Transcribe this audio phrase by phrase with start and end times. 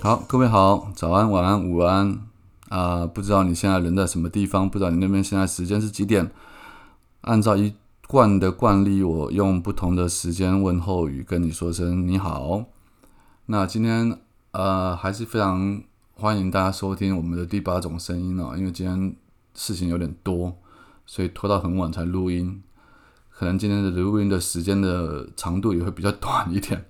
[0.00, 2.20] 好，各位好，早安、晚安、午安
[2.68, 3.04] 啊！
[3.04, 4.70] 不知道你现在人在什么地方？
[4.70, 6.30] 不知道你那边现在时间是几点？
[7.22, 7.74] 按照一
[8.06, 12.64] 贯的惯例，我用不同的时间问候语跟你说声你好。
[13.46, 14.16] 那今天
[14.52, 15.82] 呃，还是非常
[16.14, 19.16] 欢迎大家收听我们的第八种声音哦，因为今天
[19.54, 20.56] 事情有点多，
[21.06, 22.62] 所以拖到很晚才录音，
[23.30, 26.86] 可能今天的录音的时间的长度也会比较短一点。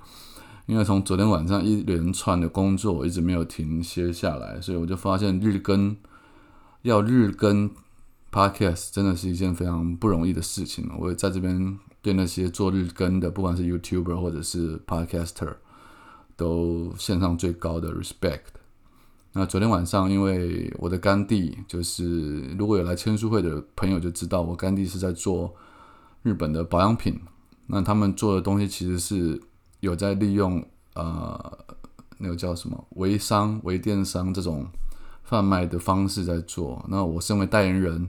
[0.68, 5.96] 因为从昨天晚上一连串的工作我一直没有停歇下来，所以我就发现日更
[6.82, 7.70] 要日更
[8.30, 10.86] podcast 真的是一件非常不容易的事情。
[10.98, 15.54] 我也在这边对那些做日更的，不管是 YouTuber 或者是 podcaster，
[16.36, 18.42] 都献上最高的 respect。
[19.32, 25.54] 那昨天晚上，因为我的干弟，就是如果有来签书会的朋友就知道，我干弟是在做
[26.22, 27.18] 日本的保养品。
[27.68, 29.40] 那他们做的东西其实是。
[29.80, 31.58] 有在利用呃
[32.18, 34.66] 那个叫什么微商、微电商这种
[35.22, 36.84] 贩卖的方式在做。
[36.88, 38.08] 那我身为代言人，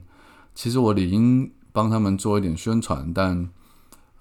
[0.54, 3.48] 其实我理应帮他们做一点宣传，但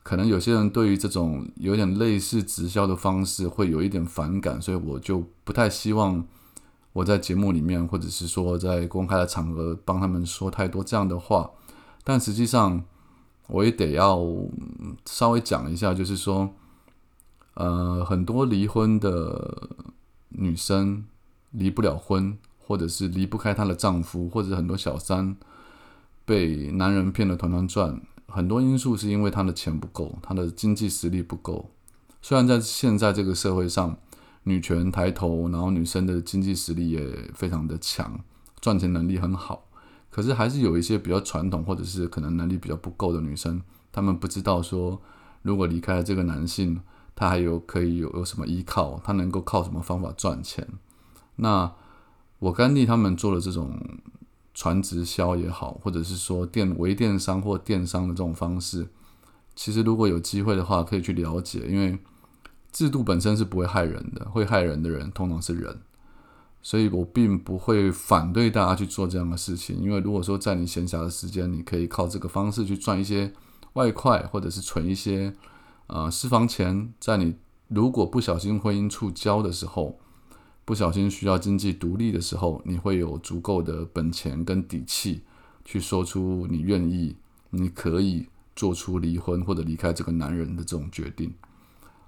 [0.04, 6.24] 可能有些人对于这种有点类似直销的方式会有一点反感，所以我就不太希望
[6.94, 11.50] 我在节目里面或者是说在公开的场合帮他们说太多这样的话。
[12.04, 12.84] 但实际上
[13.48, 14.24] 我也得要
[15.08, 16.54] 稍微讲一下，就是说。
[17.60, 19.70] 呃，很多离婚的
[20.30, 21.04] 女生
[21.52, 25.36] 离不了婚，或者是离不开她的丈夫，或者很多小三
[26.24, 28.02] 被男人骗得团团转。
[28.30, 31.70] 很多因素是因为她的钱不够，她的经济实力不够。
[32.22, 33.98] 虽然在现在这个社会上，
[34.44, 38.22] 女权抬头，然后女生的经济实力也非常的强，
[38.62, 39.66] 赚钱能力很好，
[40.10, 45.02] 可是还是有一些比较传统，或者是可能能力比较不够的女生，她们不知道说，
[45.42, 46.80] 如果离开了这个男性。
[47.20, 48.98] 他还有可以有有什么依靠？
[49.04, 50.66] 他能够靠什么方法赚钱？
[51.36, 51.70] 那
[52.40, 53.78] 我干弟他们做的这种
[54.54, 58.88] 传直销也好，或者是说电微电商或电商的这种方式，
[59.54, 61.60] 其实如果有机会的话，可以去了解。
[61.68, 62.00] 因为
[62.72, 65.82] 制度本身是不会害人的，会害人的人通常是人，
[66.62, 69.76] 所以我并不会反对大家去做这样的事情。
[69.76, 73.34] 因为如果说在你闲暇的时间，你可以靠这个方式去赚一些
[73.74, 75.34] 外快，或者是存一些。
[75.90, 77.34] 呃，私房钱在你
[77.68, 80.00] 如果不小心婚姻触礁的时候，
[80.64, 85.24] 不小心需要经济独立的时候，你会有足够的本钱跟底气
[85.66, 87.16] 去说出你愿意，
[87.50, 91.34] 你可以做出离婚或者离开这个男人的这种决定。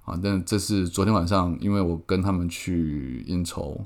[0.06, 3.84] 啊，但这是昨天晚上，因为我跟他们去应酬，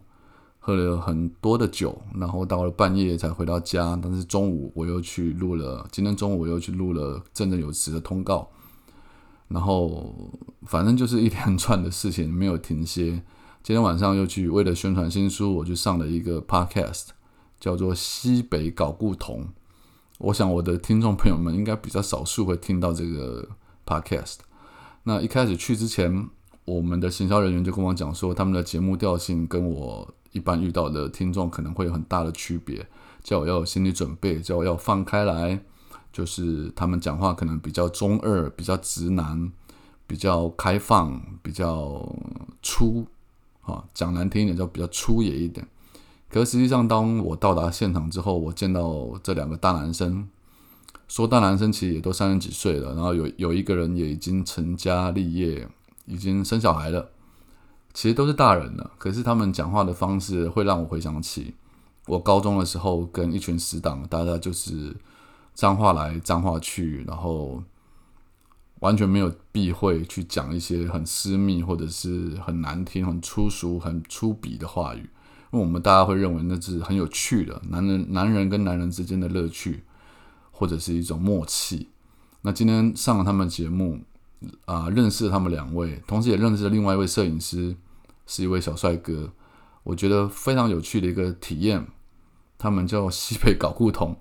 [0.60, 3.98] 喝了很多的酒，然后到了半夜才回到家。
[4.04, 8.50] 但是中午我又去录了，今天中午我又去录了振振有词的通告。
[9.48, 10.32] 然后，
[10.64, 13.22] 反正就是一连串的事情没有停歇。
[13.62, 17.10] 今天晚上又去为了宣传新书，我去上了一个 podcast，
[17.60, 19.42] 叫做《西北搞故同》。
[20.18, 23.50] 我想我的听众朋友们应该比较少数会听到这个
[23.86, 24.38] podcast。
[25.04, 26.30] 那一开始去之前，
[26.66, 32.88] 我们的行销人员就跟我讲说，他们的节目调性跟我一般遇到的听众可能会有很大的区别，
[33.24, 35.64] 叫我要有心理准备，叫我要放开来。
[36.16, 39.52] 就是他们讲话可能比较中二，比较直男，
[40.08, 42.10] 比较开放，比较
[42.64, 43.06] 粗，
[43.64, 45.68] 啊，讲难听一点叫比较粗野一点。
[46.30, 50.30] 可实际上，当我到达现场之后，我见到这两个大男生，
[51.10, 55.68] 说大男生其实也都三十几岁了，然后有有一个人也已经成家立业，
[56.06, 57.10] 已经生小孩了，
[57.94, 58.92] 其实都是大人了。
[58.98, 61.56] 可是他们讲话的方式会让我回想起
[62.08, 64.96] 我高中的时候，跟一群死党，大家就是。
[65.56, 67.64] 脏话来脏话去，然后
[68.82, 75.00] 完全没有避讳去讲一些很私密或者是很难听、很粗俗、很粗鄙的话语，
[75.52, 79.84] 因为我们大家会认为那是很有趣的，男人男人跟男人之间的乐趣，
[80.52, 81.88] 或者是一种默契。
[82.42, 84.02] 那今天上了他们节目
[84.66, 87.76] 啊，认识了他们两位，同时也认识了另外一位摄影师，
[88.28, 89.32] 是一位小帅哥，
[89.84, 91.88] 我觉得非常有趣的一个体验。
[92.58, 94.18] 他们叫西北搞故同。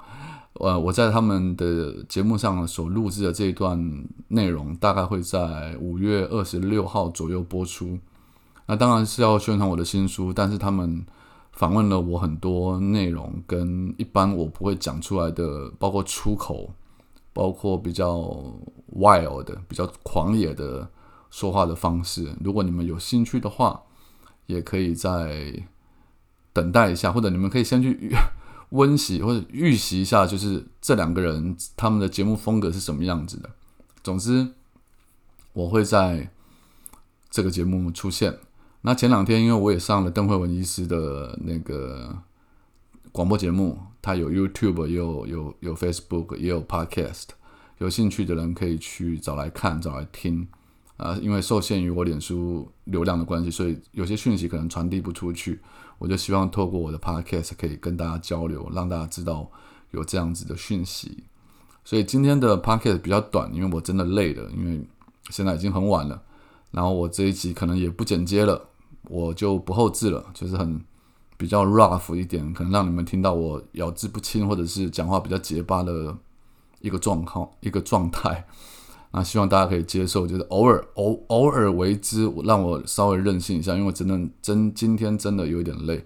[0.60, 7.98] 呃，我在他们的节目上所录制的这一段内容，大概会在五月二十六号左右播出。
[8.66, 11.04] 那当然是要宣传我的新书，但是他们
[11.52, 16.70] 访问了我很多内容，跟一般我不会讲出来的，包括出口，
[17.32, 18.16] 包括比较
[18.96, 20.88] wild 的、比较狂野的
[21.30, 22.32] 说话的方式。
[22.42, 23.82] 如果你们有兴趣的话，
[24.46, 25.52] 也可以再
[26.52, 28.14] 等待一下，或者你们可以先去
[28.70, 33.50] 温习或者预习一下，就是这两个人他们的节目风格是什么样子的。
[34.02, 34.48] 总之，
[35.52, 36.30] 我会在
[37.30, 38.38] 这个节目出现。
[38.82, 42.18] 那前两天，因为我也上了邓慧文医师的那个
[43.12, 47.28] 广播节目，他有 YouTube，也有有有 Facebook，也有 Podcast，
[47.78, 50.46] 有兴趣的人可以去找来看，找来听。
[51.04, 55.60] 啊，因为受限于我脸书流量的关系，所以有些讯息可能传递不出去。
[55.98, 59.50] 我就希望透过我的 Podcast 可以跟大家交流，让大家知道
[59.90, 61.24] 有这样子的讯息。
[61.84, 64.82] 所以今天的 Podcast 比较短，因为我真的累了，因为
[65.28, 66.22] 现在已经很晚了。
[66.70, 68.68] 然后我这一集可能也不剪接了。
[69.10, 70.82] 我就不后置了，就是很
[71.36, 76.16] 比较 rough 一点，可能让你们听到我咬字不清，或者是讲话比较结巴的
[76.80, 78.46] 一个状况、一个状态。
[79.16, 86.04] 那希望大家可以接受，就是偶尔偶偶尔为之，让我稍微任性一下，因为真的真今天真的有点累，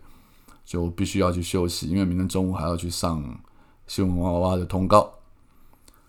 [0.63, 3.41] 就必须要去休息，因为明天中午还要去上
[3.87, 5.11] 新闻娃娃的通告。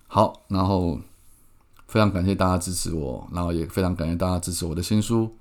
[0.08, 1.00] 好，然后
[1.88, 5.34] 非常感谢大家支持我，然后也非常感谢大家支持我的新书。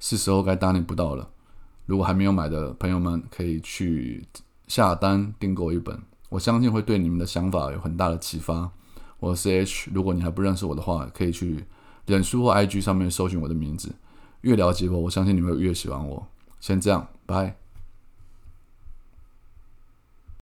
[0.00, 1.30] 是时候该答应不到了。
[1.86, 4.26] 如果还没有买的朋友们，可以去
[4.66, 5.96] 下单订购一本，
[6.30, 8.72] 我相信会对你们的想法有很大的启发。
[9.24, 11.64] 我是 H，如果你还不认识我的话，可以去
[12.04, 13.90] 脸书或 IG 上面搜寻我的名字。
[14.42, 16.26] 越了解我，我相信你会越喜欢我。
[16.60, 17.56] 先这样，拜。